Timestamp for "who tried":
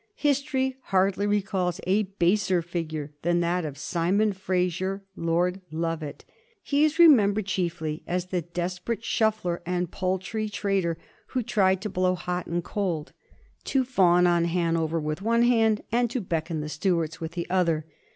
11.27-11.81